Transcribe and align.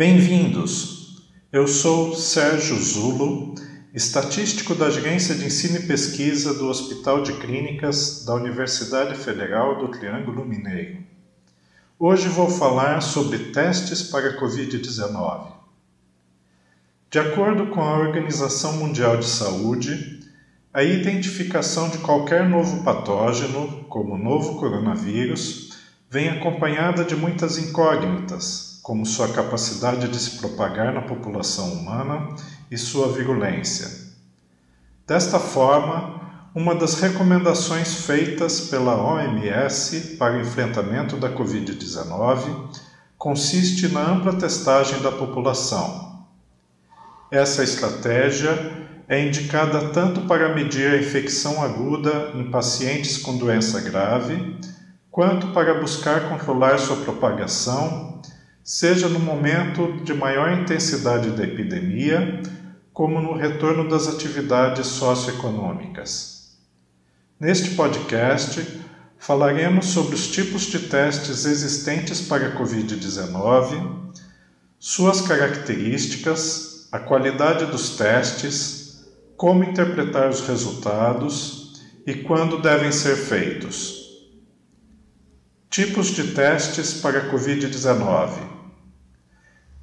Bem-vindos! 0.00 1.28
Eu 1.52 1.68
sou 1.68 2.14
Sérgio 2.14 2.74
Zulo, 2.76 3.54
estatístico 3.92 4.74
da 4.74 4.86
Agência 4.86 5.34
de 5.34 5.44
Ensino 5.44 5.76
e 5.76 5.86
Pesquisa 5.86 6.54
do 6.54 6.68
Hospital 6.68 7.22
de 7.22 7.34
Clínicas 7.34 8.24
da 8.24 8.34
Universidade 8.34 9.14
Federal 9.14 9.78
do 9.78 9.88
Triângulo 9.88 10.46
Mineiro. 10.46 11.00
Hoje 11.98 12.30
vou 12.30 12.48
falar 12.48 13.02
sobre 13.02 13.50
testes 13.50 14.04
para 14.04 14.40
Covid-19. 14.40 15.52
De 17.10 17.18
acordo 17.18 17.66
com 17.66 17.82
a 17.82 17.98
Organização 17.98 18.78
Mundial 18.78 19.18
de 19.18 19.26
Saúde, 19.26 20.20
a 20.72 20.82
identificação 20.82 21.90
de 21.90 21.98
qualquer 21.98 22.48
novo 22.48 22.82
patógeno, 22.82 23.84
como 23.90 24.14
o 24.14 24.18
novo 24.18 24.58
coronavírus, 24.58 25.78
vem 26.08 26.30
acompanhada 26.30 27.04
de 27.04 27.14
muitas 27.14 27.58
incógnitas 27.58 28.69
como 28.90 29.06
sua 29.06 29.28
capacidade 29.28 30.08
de 30.08 30.18
se 30.18 30.38
propagar 30.38 30.92
na 30.92 31.02
população 31.02 31.74
humana 31.74 32.34
e 32.68 32.76
sua 32.76 33.12
virulência. 33.12 33.88
Desta 35.06 35.38
forma, 35.38 36.20
uma 36.56 36.74
das 36.74 36.94
recomendações 36.94 38.04
feitas 38.04 38.62
pela 38.62 39.00
OMS 39.00 40.16
para 40.18 40.34
o 40.36 40.40
enfrentamento 40.40 41.16
da 41.16 41.30
Covid-19 41.30 42.68
consiste 43.16 43.86
na 43.86 44.00
ampla 44.00 44.32
testagem 44.32 45.00
da 45.02 45.12
população. 45.12 46.26
Essa 47.30 47.62
estratégia 47.62 48.88
é 49.06 49.24
indicada 49.24 49.90
tanto 49.90 50.22
para 50.22 50.52
medir 50.52 50.94
a 50.94 50.98
infecção 50.98 51.62
aguda 51.62 52.32
em 52.34 52.50
pacientes 52.50 53.18
com 53.18 53.38
doença 53.38 53.80
grave, 53.80 54.58
quanto 55.12 55.46
para 55.52 55.80
buscar 55.80 56.28
controlar 56.28 56.76
sua 56.78 56.96
propagação 56.96 58.19
seja 58.70 59.08
no 59.08 59.18
momento 59.18 60.00
de 60.04 60.14
maior 60.14 60.52
intensidade 60.52 61.32
da 61.32 61.42
epidemia, 61.42 62.40
como 62.92 63.20
no 63.20 63.34
retorno 63.34 63.88
das 63.88 64.06
atividades 64.06 64.86
socioeconômicas. 64.86 66.56
Neste 67.38 67.70
podcast, 67.70 68.64
falaremos 69.18 69.86
sobre 69.86 70.14
os 70.14 70.28
tipos 70.28 70.66
de 70.66 70.78
testes 70.78 71.46
existentes 71.46 72.20
para 72.20 72.46
a 72.46 72.56
Covid-19, 72.56 74.12
suas 74.78 75.20
características, 75.20 76.86
a 76.92 77.00
qualidade 77.00 77.66
dos 77.66 77.96
testes, 77.96 79.04
como 79.36 79.64
interpretar 79.64 80.28
os 80.28 80.46
resultados 80.46 81.72
e 82.06 82.14
quando 82.14 82.62
devem 82.62 82.92
ser 82.92 83.16
feitos. 83.16 83.96
Tipos 85.68 86.06
de 86.12 86.34
testes 86.34 86.94
para 86.94 87.18
a 87.18 87.32
Covid-19. 87.32 88.59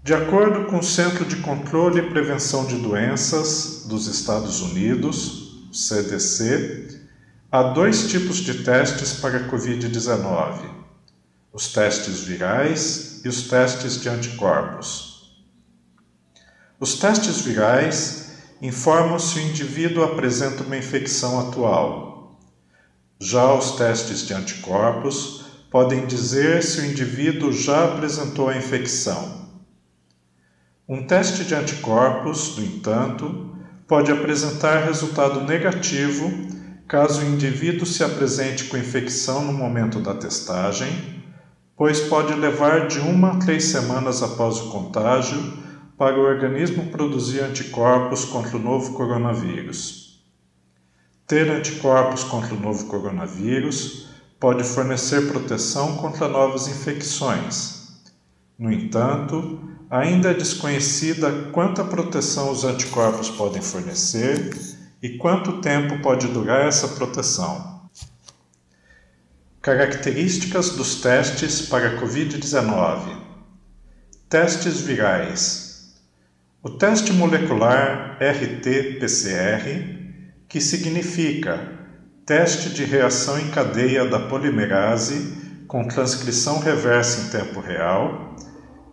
De 0.08 0.14
acordo 0.14 0.64
com 0.68 0.78
o 0.80 0.84
Centro 0.84 1.26
de 1.26 1.36
Controle 1.36 2.00
e 2.00 2.10
Prevenção 2.10 2.66
de 2.66 2.78
Doenças 2.78 3.84
dos 3.88 4.08
Estados 4.08 4.62
Unidos, 4.62 5.68
CDC, 5.74 7.02
há 7.52 7.62
dois 7.64 8.08
tipos 8.08 8.38
de 8.38 8.64
testes 8.64 9.12
para 9.12 9.36
a 9.38 9.50
Covid-19: 9.50 10.62
os 11.52 11.74
testes 11.74 12.22
virais 12.22 13.20
e 13.26 13.28
os 13.28 13.50
testes 13.50 14.00
de 14.00 14.08
anticorpos. 14.08 15.38
Os 16.80 16.98
testes 16.98 17.42
virais 17.42 18.30
informam 18.62 19.20
se 19.20 19.40
o 19.40 19.42
indivíduo 19.42 20.06
apresenta 20.06 20.64
uma 20.64 20.78
infecção 20.78 21.38
atual. 21.50 22.40
Já 23.20 23.54
os 23.54 23.72
testes 23.72 24.26
de 24.26 24.34
anticorpos 24.34 25.44
podem 25.70 26.06
dizer 26.06 26.64
se 26.64 26.80
o 26.80 26.86
indivíduo 26.86 27.52
já 27.52 27.84
apresentou 27.84 28.48
a 28.48 28.56
infecção. 28.56 29.37
Um 30.90 31.06
teste 31.06 31.44
de 31.44 31.54
anticorpos, 31.54 32.56
no 32.58 32.64
entanto, 32.64 33.54
pode 33.86 34.10
apresentar 34.10 34.86
resultado 34.86 35.42
negativo 35.42 36.32
caso 36.88 37.20
o 37.20 37.26
indivíduo 37.26 37.86
se 37.86 38.06
apresente 38.06 38.64
com 38.66 38.78
infecção 38.78 39.44
no 39.44 39.52
momento 39.52 40.00
da 40.00 40.14
testagem, 40.14 41.22
pois 41.76 42.00
pode 42.00 42.34
levar 42.34 42.88
de 42.88 43.00
uma 43.00 43.32
a 43.32 43.36
três 43.36 43.66
semanas 43.66 44.24
após 44.24 44.60
o 44.60 44.70
contágio 44.70 45.38
para 45.98 46.18
o 46.18 46.24
organismo 46.24 46.86
produzir 46.86 47.42
anticorpos 47.42 48.24
contra 48.24 48.56
o 48.56 48.62
novo 48.62 48.94
coronavírus. 48.94 50.24
Ter 51.28 51.50
anticorpos 51.50 52.24
contra 52.24 52.56
o 52.56 52.60
novo 52.62 52.86
coronavírus 52.86 54.08
pode 54.40 54.64
fornecer 54.64 55.28
proteção 55.28 55.98
contra 55.98 56.30
novas 56.30 56.70
infecções. 56.70 58.06
No 58.58 58.72
entanto, 58.72 59.77
ainda 59.90 60.32
é 60.32 60.34
desconhecida 60.34 61.32
quanta 61.52 61.84
proteção 61.84 62.52
os 62.52 62.64
anticorpos 62.64 63.30
podem 63.30 63.62
fornecer 63.62 64.58
e 65.02 65.18
quanto 65.18 65.62
tempo 65.62 66.02
pode 66.02 66.28
durar 66.28 66.68
essa 66.68 66.88
proteção. 66.90 67.90
Características 69.62 70.72
dos 70.72 71.02
testes 71.02 71.62
para 71.62 71.90
a 71.90 72.02
Covid-19: 72.02 73.18
Testes 74.30 74.82
virais. 74.82 75.96
O 76.64 76.72
teste 76.72 77.14
molecular 77.14 78.18
RT-PCR, 78.20 79.66
que 80.48 80.60
significa 80.60 81.78
Teste 82.28 82.72
de 82.72 82.84
reação 82.84 83.40
em 83.40 83.48
cadeia 83.52 84.04
da 84.04 84.20
polimerase 84.20 85.64
com 85.66 85.88
transcrição 85.88 86.60
reversa 86.60 87.22
em 87.22 87.30
tempo 87.30 87.62
real 87.62 88.36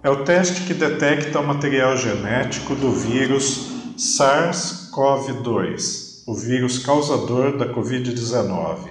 é 0.04 0.10
o 0.10 0.22
teste 0.22 0.60
que 0.64 0.74
detecta 0.74 1.40
o 1.40 1.46
material 1.46 1.96
genético 1.96 2.74
do 2.74 2.92
vírus 2.92 3.70
SARS-CoV-2, 3.96 6.24
o 6.26 6.34
vírus 6.34 6.78
causador 6.78 7.56
da 7.56 7.72
Covid-19. 7.72 8.90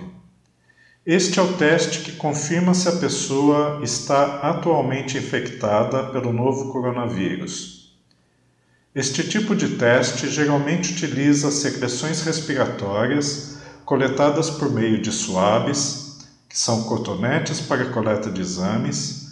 Este 1.05 1.39
é 1.39 1.43
o 1.43 1.53
teste 1.53 1.99
que 1.99 2.13
confirma 2.13 2.73
se 2.73 2.89
a 2.89 2.93
pessoa 2.93 3.79
está 3.83 4.39
atualmente 4.39 5.15
infectada 5.15 6.05
pelo 6.05 6.33
novo 6.33 6.71
coronavírus. 6.71 7.95
Este 8.95 9.21
tipo 9.21 9.55
de 9.55 9.75
teste 9.75 10.27
geralmente 10.27 10.93
utiliza 10.93 11.51
secreções 11.51 12.23
respiratórias 12.23 13.59
coletadas 13.85 14.49
por 14.49 14.71
meio 14.71 14.99
de 14.99 15.11
suaves, 15.11 16.17
que 16.49 16.57
são 16.57 16.85
cotonetes 16.85 17.61
para 17.61 17.91
coleta 17.91 18.31
de 18.31 18.41
exames, 18.41 19.22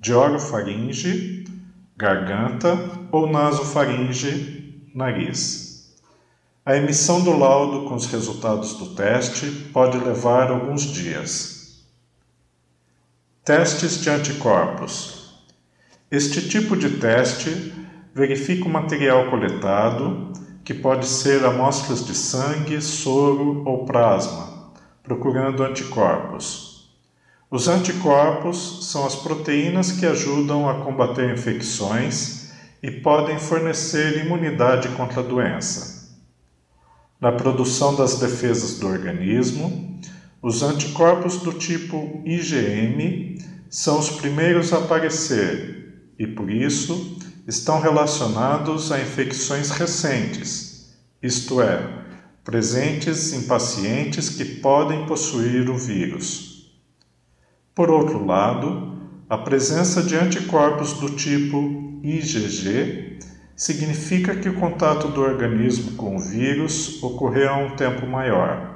de 0.00 0.14
orofaringe, 0.14 1.44
garganta 1.94 2.74
ou 3.12 3.30
nasofaringe, 3.30 4.88
nariz. 4.94 5.94
A 6.64 6.74
emissão 6.74 7.22
do 7.22 7.36
laudo 7.36 7.86
com 7.86 7.94
os 7.94 8.06
resultados 8.06 8.74
do 8.74 8.94
teste 8.94 9.46
pode 9.72 9.98
levar 9.98 10.50
alguns 10.50 10.84
dias. 10.84 11.84
Testes 13.44 14.00
de 14.00 14.08
anticorpos. 14.08 15.44
Este 16.10 16.48
tipo 16.48 16.76
de 16.76 16.98
teste 16.98 17.74
verifica 18.14 18.64
o 18.64 18.70
material 18.70 19.28
coletado 19.28 20.32
que 20.64 20.72
pode 20.72 21.06
ser 21.06 21.44
amostras 21.44 22.06
de 22.06 22.14
sangue, 22.14 22.80
soro 22.80 23.62
ou 23.66 23.84
plasma, 23.84 24.72
procurando 25.02 25.62
anticorpos. 25.62 26.69
Os 27.50 27.66
anticorpos 27.66 28.86
são 28.92 29.04
as 29.04 29.16
proteínas 29.16 29.90
que 29.90 30.06
ajudam 30.06 30.68
a 30.68 30.84
combater 30.84 31.34
infecções 31.34 32.52
e 32.80 32.92
podem 32.92 33.40
fornecer 33.40 34.24
imunidade 34.24 34.88
contra 34.90 35.18
a 35.18 35.24
doença. 35.24 36.16
Na 37.20 37.32
produção 37.32 37.96
das 37.96 38.20
defesas 38.20 38.78
do 38.78 38.86
organismo, 38.86 40.00
os 40.40 40.62
anticorpos 40.62 41.38
do 41.38 41.52
tipo 41.52 42.22
IgM 42.24 43.38
são 43.68 43.98
os 43.98 44.10
primeiros 44.10 44.72
a 44.72 44.78
aparecer 44.78 46.12
e, 46.16 46.28
por 46.28 46.48
isso, 46.48 47.18
estão 47.48 47.80
relacionados 47.80 48.92
a 48.92 49.00
infecções 49.00 49.70
recentes, 49.70 50.94
isto 51.20 51.60
é, 51.60 52.04
presentes 52.44 53.32
em 53.32 53.42
pacientes 53.42 54.30
que 54.30 54.44
podem 54.44 55.04
possuir 55.04 55.68
o 55.68 55.76
vírus. 55.76 56.49
Por 57.74 57.90
outro 57.90 58.24
lado, 58.24 58.98
a 59.28 59.38
presença 59.38 60.02
de 60.02 60.16
anticorpos 60.16 60.94
do 60.94 61.10
tipo 61.10 62.00
IgG 62.02 63.18
significa 63.54 64.34
que 64.34 64.48
o 64.48 64.58
contato 64.58 65.08
do 65.08 65.20
organismo 65.20 65.92
com 65.92 66.16
o 66.16 66.20
vírus 66.20 67.02
ocorreu 67.02 67.50
a 67.50 67.56
um 67.58 67.76
tempo 67.76 68.06
maior. 68.06 68.70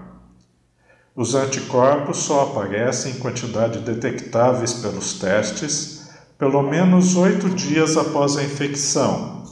Os 1.16 1.34
anticorpos 1.34 2.18
só 2.18 2.42
aparecem 2.42 3.12
em 3.12 3.18
quantidade 3.18 3.78
detectáveis 3.78 4.74
pelos 4.74 5.18
testes 5.18 6.04
pelo 6.38 6.62
menos 6.62 7.16
oito 7.16 7.48
dias 7.48 7.96
após 7.96 8.36
a 8.36 8.42
infecção, 8.42 9.44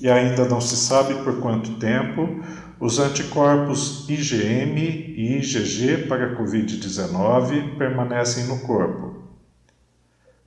e 0.00 0.08
ainda 0.08 0.44
não 0.44 0.60
se 0.60 0.76
sabe 0.76 1.14
por 1.24 1.40
quanto 1.40 1.78
tempo, 1.78 2.40
os 2.80 2.98
anticorpos 2.98 4.08
IgM 4.08 4.78
e 4.78 5.38
IgG 5.38 6.06
para 6.06 6.26
a 6.26 6.36
Covid-19 6.36 7.76
permanecem 7.76 8.44
no 8.44 8.60
corpo. 8.60 9.24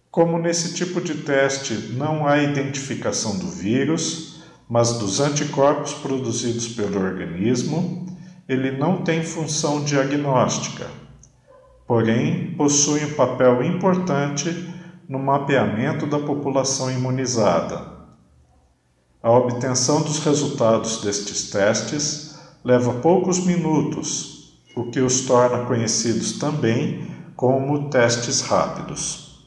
Como 0.09 0.37
nesse 0.37 0.73
tipo 0.73 1.01
de 1.01 1.15
teste 1.15 1.73
não 1.93 2.25
há 2.25 2.41
identificação 2.41 3.37
do 3.37 3.47
vírus, 3.47 4.41
mas 4.69 4.97
dos 4.97 5.19
anticorpos 5.19 5.93
produzidos 5.93 6.69
pelo 6.69 7.01
organismo, 7.01 8.05
ele 8.47 8.71
não 8.71 9.03
tem 9.03 9.23
função 9.23 9.83
diagnóstica, 9.83 10.87
porém 11.85 12.53
possui 12.55 13.03
um 13.03 13.13
papel 13.13 13.63
importante 13.63 14.73
no 15.07 15.19
mapeamento 15.19 16.05
da 16.05 16.19
população 16.19 16.89
imunizada. 16.89 17.90
A 19.23 19.29
obtenção 19.29 20.01
dos 20.01 20.17
resultados 20.19 21.01
destes 21.01 21.51
testes 21.51 22.35
leva 22.63 22.93
poucos 22.95 23.39
minutos, 23.39 24.53
o 24.75 24.89
que 24.89 24.99
os 24.99 25.21
torna 25.21 25.65
conhecidos 25.65 26.39
também 26.39 27.07
como 27.35 27.89
testes 27.89 28.41
rápidos. 28.41 29.45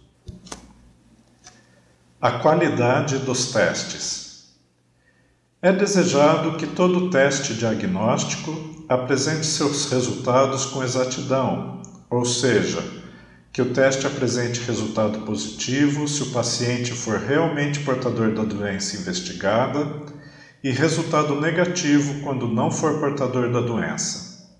A 2.20 2.38
qualidade 2.38 3.18
dos 3.18 3.52
testes. 3.52 4.54
É 5.60 5.72
desejado 5.72 6.56
que 6.56 6.66
todo 6.68 7.10
teste 7.10 7.54
diagnóstico 7.54 8.84
apresente 8.88 9.46
seus 9.46 9.90
resultados 9.90 10.66
com 10.66 10.84
exatidão, 10.84 11.82
ou 12.08 12.24
seja, 12.24 13.03
que 13.54 13.62
o 13.62 13.72
teste 13.72 14.04
apresente 14.04 14.60
resultado 14.66 15.20
positivo 15.20 16.08
se 16.08 16.24
o 16.24 16.32
paciente 16.32 16.90
for 16.90 17.20
realmente 17.20 17.78
portador 17.84 18.34
da 18.34 18.42
doença 18.42 18.96
investigada 18.96 20.02
e 20.62 20.72
resultado 20.72 21.40
negativo 21.40 22.20
quando 22.24 22.48
não 22.48 22.68
for 22.68 22.98
portador 22.98 23.52
da 23.52 23.60
doença. 23.60 24.50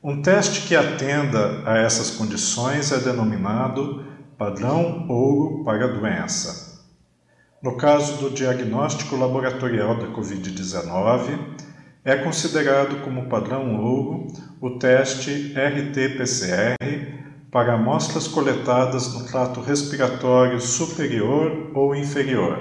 Um 0.00 0.22
teste 0.22 0.68
que 0.68 0.76
atenda 0.76 1.64
a 1.66 1.78
essas 1.78 2.12
condições 2.12 2.92
é 2.92 2.98
denominado 2.98 4.04
padrão 4.38 5.08
ouro 5.08 5.64
para 5.64 5.86
a 5.86 5.88
doença. 5.88 6.80
No 7.60 7.76
caso 7.76 8.18
do 8.18 8.30
diagnóstico 8.30 9.16
laboratorial 9.16 9.98
da 9.98 10.06
Covid-19, 10.06 11.56
é 12.04 12.14
considerado 12.14 13.02
como 13.02 13.28
padrão 13.28 13.82
ouro 13.82 14.28
o 14.60 14.78
teste 14.78 15.52
RT-PCR 15.56 17.15
para 17.56 17.72
amostras 17.72 18.28
coletadas 18.28 19.14
no 19.14 19.24
trato 19.24 19.62
respiratório 19.62 20.60
superior 20.60 21.70
ou 21.74 21.96
inferior. 21.96 22.58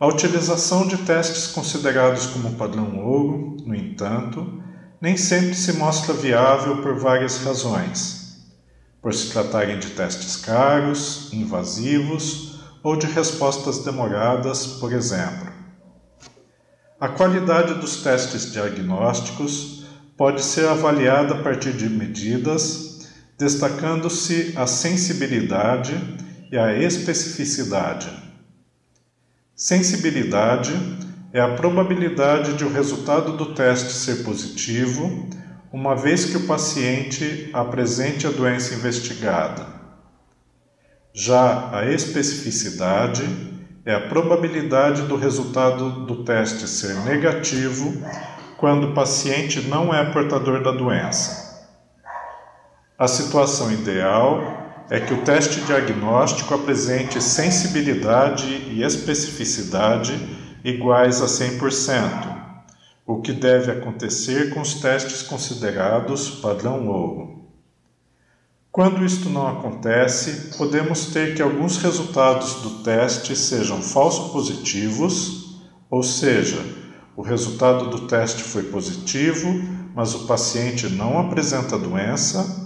A 0.00 0.08
utilização 0.08 0.84
de 0.84 0.96
testes 0.96 1.46
considerados 1.46 2.26
como 2.26 2.56
padrão 2.56 2.98
ouro, 2.98 3.56
no 3.64 3.72
entanto, 3.72 4.60
nem 5.00 5.16
sempre 5.16 5.54
se 5.54 5.74
mostra 5.74 6.12
viável 6.12 6.82
por 6.82 6.98
várias 6.98 7.44
razões. 7.44 8.50
Por 9.00 9.14
se 9.14 9.30
tratarem 9.30 9.78
de 9.78 9.90
testes 9.90 10.34
caros, 10.34 11.32
invasivos 11.32 12.58
ou 12.82 12.96
de 12.96 13.06
respostas 13.06 13.84
demoradas, 13.84 14.66
por 14.66 14.92
exemplo. 14.92 15.52
A 16.98 17.06
qualidade 17.06 17.74
dos 17.74 18.02
testes 18.02 18.50
diagnósticos 18.50 19.84
pode 20.16 20.42
ser 20.42 20.66
avaliada 20.66 21.34
a 21.34 21.42
partir 21.44 21.72
de 21.74 21.88
medidas, 21.88 22.89
destacando-se 23.40 24.52
a 24.54 24.66
sensibilidade 24.66 25.94
e 26.52 26.58
a 26.58 26.76
especificidade. 26.76 28.10
Sensibilidade 29.56 30.74
é 31.32 31.40
a 31.40 31.54
probabilidade 31.54 32.52
de 32.52 32.66
o 32.66 32.70
resultado 32.70 33.38
do 33.38 33.54
teste 33.54 33.94
ser 33.94 34.24
positivo, 34.24 35.26
uma 35.72 35.96
vez 35.96 36.26
que 36.26 36.36
o 36.36 36.46
paciente 36.46 37.48
apresente 37.54 38.26
a 38.26 38.30
doença 38.30 38.74
investigada. 38.74 39.66
Já 41.14 41.70
a 41.74 41.90
especificidade 41.90 43.24
é 43.86 43.94
a 43.94 44.06
probabilidade 44.06 45.02
do 45.02 45.16
resultado 45.16 46.04
do 46.04 46.24
teste 46.24 46.68
ser 46.68 46.94
negativo 47.06 48.02
quando 48.58 48.88
o 48.88 48.94
paciente 48.94 49.62
não 49.62 49.94
é 49.94 50.12
portador 50.12 50.62
da 50.62 50.72
doença. 50.72 51.39
A 53.00 53.08
situação 53.08 53.72
ideal 53.72 54.84
é 54.90 55.00
que 55.00 55.14
o 55.14 55.22
teste 55.22 55.62
diagnóstico 55.62 56.52
apresente 56.52 57.18
sensibilidade 57.22 58.44
e 58.44 58.82
especificidade 58.82 60.12
iguais 60.62 61.22
a 61.22 61.24
100%, 61.24 62.36
o 63.06 63.22
que 63.22 63.32
deve 63.32 63.72
acontecer 63.72 64.52
com 64.52 64.60
os 64.60 64.74
testes 64.74 65.22
considerados 65.22 66.28
padrão 66.28 66.88
ouro. 66.88 67.46
Quando 68.70 69.02
isto 69.02 69.30
não 69.30 69.48
acontece, 69.48 70.54
podemos 70.58 71.06
ter 71.06 71.34
que 71.34 71.40
alguns 71.40 71.78
resultados 71.78 72.56
do 72.56 72.82
teste 72.82 73.34
sejam 73.34 73.80
falso 73.80 74.30
positivos, 74.30 75.58
ou 75.90 76.02
seja, 76.02 76.62
o 77.16 77.22
resultado 77.22 77.88
do 77.88 78.06
teste 78.06 78.42
foi 78.42 78.64
positivo, 78.64 79.48
mas 79.94 80.14
o 80.14 80.26
paciente 80.26 80.86
não 80.90 81.18
apresenta 81.18 81.78
doença, 81.78 82.59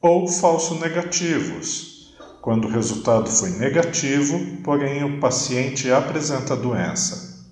ou 0.00 0.28
falso 0.28 0.74
negativos, 0.76 2.14
quando 2.40 2.66
o 2.66 2.70
resultado 2.70 3.28
foi 3.28 3.50
negativo, 3.50 4.62
porém 4.62 5.02
o 5.04 5.18
paciente 5.18 5.90
apresenta 5.90 6.54
doença. 6.54 7.44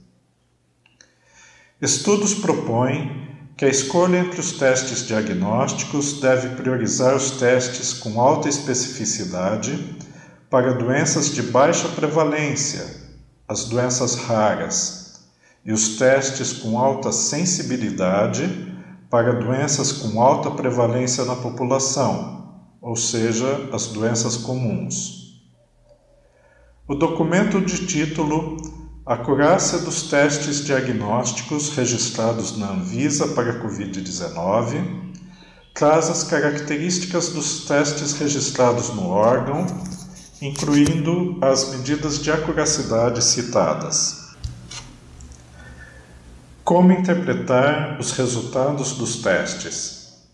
Estudos 1.81 2.35
propõem 2.35 3.25
que 3.57 3.65
a 3.65 3.69
escolha 3.69 4.19
entre 4.19 4.41
os 4.41 4.53
testes 4.53 5.07
diagnósticos 5.07 6.21
deve 6.21 6.57
priorizar 6.57 7.15
os 7.15 7.33
testes 7.33 7.93
com 7.93 8.21
alta 8.21 8.49
especificidade 8.49 9.97
para 10.51 10.75
doenças 10.75 11.35
de 11.35 11.43
baixa 11.43 11.89
prevalência, 11.89 12.85
as 13.49 13.65
doenças 13.65 14.15
raras, 14.15 15.25
e 15.65 15.73
os 15.73 15.97
testes 15.97 16.53
com 16.53 16.79
alta 16.79 17.11
sensibilidade 17.11 18.74
para 19.15 19.33
doenças 19.33 19.93
com 19.93 20.21
alta 20.21 20.51
prevalência 20.51 21.25
na 21.25 21.37
população, 21.37 22.49
ou 22.83 22.97
seja, 22.97 23.71
as 23.73 23.87
doenças 23.87 24.37
comuns. 24.37 25.41
O 26.89 26.97
documento 26.97 27.61
de 27.61 27.87
título 27.87 28.57
Acurácia 29.07 29.79
dos 29.79 30.11
testes 30.11 30.65
diagnósticos 30.65 31.77
registrados 31.77 32.59
na 32.59 32.73
Anvisa 32.73 33.29
para 33.29 33.53
a 33.53 33.63
Covid-19 33.63 35.13
traz 35.73 36.11
as 36.11 36.25
características 36.25 37.29
dos 37.29 37.67
testes 37.67 38.15
registrados 38.15 38.89
no 38.89 39.11
órgão, 39.11 39.65
incluindo 40.43 41.39
as 41.41 41.71
medidas 41.71 42.21
de 42.21 42.33
acuracidade 42.33 43.23
citadas. 43.23 44.24
Como 46.65 46.93
interpretar 46.93 47.99
os 48.01 48.13
resultados 48.13 48.93
dos 48.93 49.17
testes? 49.17 50.25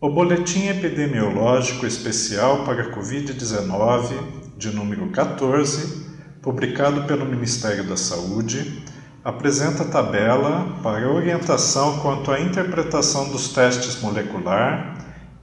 O 0.00 0.10
Boletim 0.10 0.66
Epidemiológico 0.66 1.86
Especial 1.86 2.64
para 2.64 2.82
a 2.82 2.90
Covid-19, 2.90 4.56
de 4.58 4.74
número 4.74 5.08
14, 5.10 6.04
publicado 6.42 7.04
pelo 7.04 7.24
Ministério 7.26 7.84
da 7.84 7.96
Saúde, 7.96 8.82
apresenta 9.22 9.84
tabela 9.84 10.80
para 10.82 11.08
orientação 11.08 12.00
quanto 12.00 12.32
à 12.32 12.40
interpretação 12.40 13.30
dos 13.30 13.52
testes 13.52 14.02
molecular, 14.02 14.98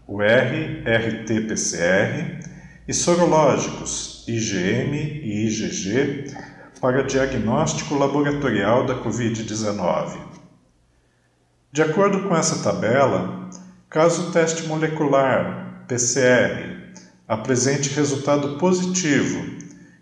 o 0.06 0.22
R, 0.22 0.84
RT-PCR, 0.84 2.44
e 2.86 2.94
sorológicos, 2.94 4.25
IgM 4.28 4.94
e 4.94 5.46
IgG, 5.48 6.25
para 6.82 7.04
diagnóstico 7.04 7.94
laboratorial 7.94 8.88
da 8.88 8.96
Covid-19. 8.96 10.18
De 11.72 11.84
acordo 11.84 12.28
com 12.28 12.36
essa 12.36 12.64
tabela, 12.64 13.48
caso 13.88 14.30
o 14.30 14.32
teste 14.32 14.64
molecular, 14.64 15.86
PCR, 15.88 16.96
apresente 17.28 17.94
resultado 17.94 18.58
positivo 18.58 19.46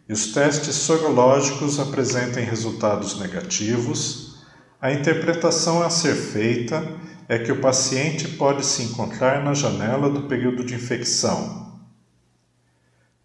e 0.08 0.14
os 0.14 0.34
testes 0.34 0.76
sorológicos 0.76 1.80
apresentem 1.80 2.46
resultados 2.46 3.20
negativos, 3.20 4.46
a 4.82 4.94
interpretação 4.94 5.84
a 5.84 5.90
ser 5.90 6.16
feita 6.16 6.82
é 7.28 7.38
que 7.38 7.52
o 7.52 7.60
paciente 7.60 8.28
pode 8.30 8.66
se 8.66 8.84
encontrar 8.84 9.44
na 9.44 9.54
janela 9.54 10.10
do 10.10 10.24
período 10.24 10.64
de 10.64 10.74
infecção. 10.74 11.69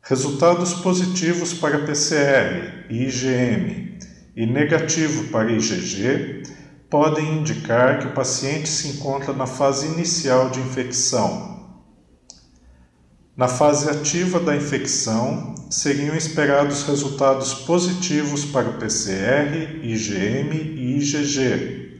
Resultados 0.06 0.74
positivos 0.74 1.54
para 1.54 1.78
PCR 1.78 2.84
e 2.90 3.04
IgM 3.04 3.98
e 4.36 4.44
negativo 4.44 5.28
para 5.28 5.50
IgG 5.50 6.42
podem 6.90 7.38
indicar 7.38 8.00
que 8.00 8.08
o 8.08 8.12
paciente 8.12 8.68
se 8.68 8.88
encontra 8.88 9.32
na 9.32 9.46
fase 9.46 9.86
inicial 9.86 10.50
de 10.50 10.60
infecção. 10.60 11.78
Na 13.34 13.48
fase 13.48 13.88
ativa 13.88 14.38
da 14.38 14.54
infecção, 14.54 15.54
seriam 15.70 16.14
esperados 16.14 16.82
resultados 16.82 17.54
positivos 17.54 18.44
para 18.44 18.68
o 18.68 18.74
PCR, 18.74 19.80
IgM 19.82 20.52
e 20.52 20.98
IgG, 20.98 21.98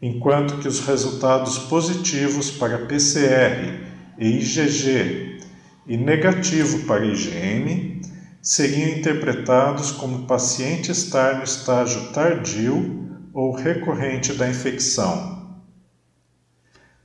enquanto 0.00 0.58
que 0.58 0.68
os 0.68 0.78
resultados 0.78 1.58
positivos 1.58 2.52
para 2.52 2.86
PCR 2.86 3.80
e 4.16 4.28
IgG 4.38 5.35
e 5.86 5.96
negativo 5.96 6.80
para 6.80 7.06
IgM 7.06 8.00
seriam 8.42 8.98
interpretados 8.98 9.92
como 9.92 10.26
paciente 10.26 10.90
estar 10.90 11.36
no 11.36 11.44
estágio 11.44 12.12
tardio 12.12 13.20
ou 13.32 13.52
recorrente 13.52 14.32
da 14.32 14.48
infecção. 14.48 15.36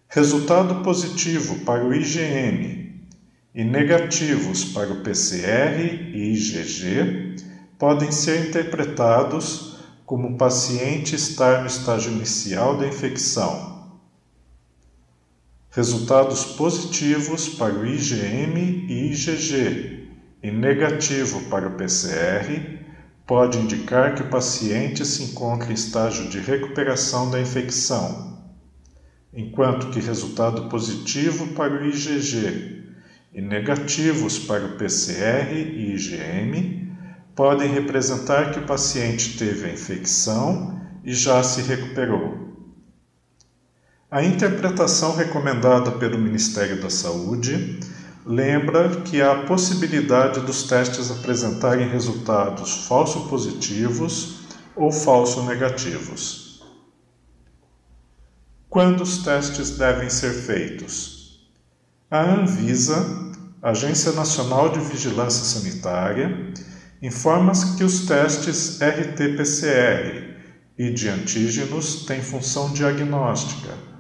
Resultado 0.07 0.83
positivo 0.83 1.59
para 1.59 1.85
o 1.85 1.93
IgM 1.93 3.01
e 3.53 3.63
negativos 3.63 4.65
para 4.65 4.91
o 4.91 5.01
PCR 5.01 5.79
e 6.13 6.33
IgG 6.33 7.35
podem 7.77 8.11
ser 8.11 8.49
interpretados 8.49 9.77
como 10.05 10.37
paciente 10.37 11.15
estar 11.15 11.61
no 11.61 11.67
estágio 11.67 12.11
inicial 12.11 12.77
da 12.77 12.87
infecção. 12.87 13.70
Resultados 15.73 16.43
positivos 16.43 17.47
para 17.47 17.73
o 17.73 17.85
IgM 17.85 18.57
e 18.89 19.13
IgG 19.13 20.05
e 20.43 20.51
negativo 20.51 21.43
para 21.49 21.65
o 21.65 21.77
PCR 21.77 22.77
pode 23.25 23.57
indicar 23.57 24.13
que 24.13 24.21
o 24.21 24.29
paciente 24.29 25.05
se 25.05 25.23
encontra 25.23 25.71
em 25.71 25.73
estágio 25.73 26.27
de 26.27 26.39
recuperação 26.39 27.31
da 27.31 27.39
infecção, 27.39 28.37
enquanto 29.33 29.91
que 29.91 30.01
resultado 30.01 30.67
positivo 30.67 31.47
para 31.53 31.81
o 31.81 31.85
IgG 31.85 32.83
e 33.33 33.41
negativos 33.41 34.39
para 34.39 34.65
o 34.65 34.77
PCR 34.77 35.53
e 35.53 35.95
IgM 35.95 36.91
podem 37.33 37.71
representar 37.71 38.51
que 38.51 38.59
o 38.59 38.65
paciente 38.65 39.37
teve 39.37 39.69
a 39.69 39.73
infecção 39.73 40.81
e 41.01 41.13
já 41.13 41.41
se 41.41 41.61
recuperou. 41.61 42.40
A 44.11 44.21
interpretação 44.21 45.15
recomendada 45.15 45.89
pelo 45.91 46.17
Ministério 46.17 46.81
da 46.81 46.89
Saúde 46.89 47.79
lembra 48.25 48.99
que 49.03 49.21
há 49.21 49.43
possibilidade 49.43 50.41
dos 50.41 50.63
testes 50.63 51.09
apresentarem 51.09 51.87
resultados 51.87 52.87
falso 52.89 53.29
positivos 53.29 54.41
ou 54.75 54.91
falso 54.91 55.43
negativos. 55.43 56.61
Quando 58.69 58.99
os 58.99 59.19
testes 59.19 59.77
devem 59.77 60.09
ser 60.09 60.33
feitos? 60.33 61.49
A 62.09 62.21
Anvisa, 62.21 63.31
Agência 63.61 64.11
Nacional 64.11 64.73
de 64.73 64.81
Vigilância 64.81 65.45
Sanitária, 65.45 66.51
informa-se 67.01 67.77
que 67.77 67.83
os 67.85 68.05
testes 68.05 68.77
RT-PCR 68.81 70.35
e 70.77 70.91
de 70.91 71.07
antígenos 71.07 72.05
têm 72.05 72.21
função 72.21 72.73
diagnóstica, 72.73 73.90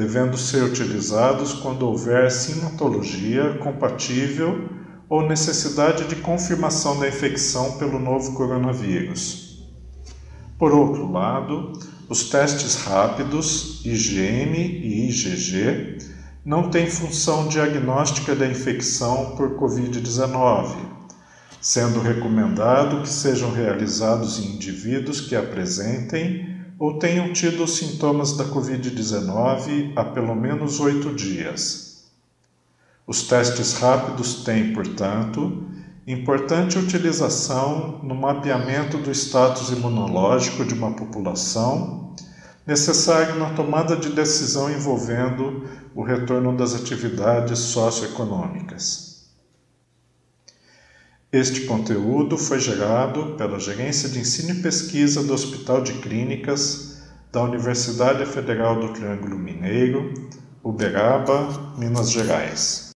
devendo 0.00 0.38
ser 0.38 0.62
utilizados 0.62 1.52
quando 1.52 1.82
houver 1.82 2.30
sintomatologia 2.30 3.58
compatível 3.58 4.66
ou 5.10 5.28
necessidade 5.28 6.06
de 6.06 6.16
confirmação 6.16 6.98
da 6.98 7.06
infecção 7.06 7.72
pelo 7.72 7.98
novo 7.98 8.32
coronavírus. 8.32 9.62
Por 10.58 10.72
outro 10.72 11.12
lado, 11.12 11.72
os 12.08 12.30
testes 12.30 12.76
rápidos 12.76 13.84
IgM 13.84 14.54
e 14.54 15.10
IgG 15.10 15.98
não 16.42 16.70
têm 16.70 16.86
função 16.86 17.46
diagnóstica 17.48 18.34
da 18.34 18.46
infecção 18.46 19.36
por 19.36 19.58
Covid-19 19.58 20.88
sendo 21.60 22.00
recomendado 22.00 23.02
que 23.02 23.08
sejam 23.10 23.52
realizados 23.52 24.38
em 24.38 24.54
indivíduos 24.54 25.20
que 25.20 25.36
apresentem 25.36 26.49
ou 26.80 26.98
tenham 26.98 27.30
tido 27.30 27.68
sintomas 27.68 28.34
da 28.38 28.46
Covid-19 28.46 29.92
há 29.94 30.02
pelo 30.02 30.34
menos 30.34 30.80
oito 30.80 31.14
dias. 31.14 32.06
Os 33.06 33.24
testes 33.24 33.74
rápidos 33.74 34.36
têm, 34.44 34.72
portanto, 34.72 35.62
importante 36.06 36.78
utilização 36.78 38.00
no 38.02 38.14
mapeamento 38.14 38.96
do 38.96 39.10
status 39.10 39.68
imunológico 39.68 40.64
de 40.64 40.72
uma 40.72 40.92
população, 40.92 42.14
necessário 42.66 43.38
na 43.38 43.50
tomada 43.50 43.94
de 43.94 44.08
decisão 44.08 44.70
envolvendo 44.70 45.68
o 45.94 46.02
retorno 46.02 46.56
das 46.56 46.74
atividades 46.74 47.58
socioeconômicas. 47.58 49.09
Este 51.32 51.60
conteúdo 51.60 52.36
foi 52.36 52.58
gerado 52.58 53.36
pela 53.36 53.60
Gerência 53.60 54.08
de 54.08 54.18
Ensino 54.18 54.50
e 54.50 54.62
Pesquisa 54.62 55.22
do 55.22 55.32
Hospital 55.32 55.80
de 55.80 55.92
Clínicas 56.00 57.02
da 57.30 57.44
Universidade 57.44 58.26
Federal 58.26 58.80
do 58.80 58.92
Triângulo 58.92 59.38
Mineiro, 59.38 60.12
Uberaba, 60.60 61.76
Minas 61.78 62.10
Gerais. 62.10 62.89